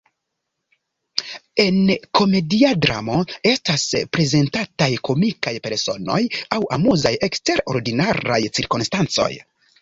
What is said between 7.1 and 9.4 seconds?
eksterordinaraj cirkonstancoj.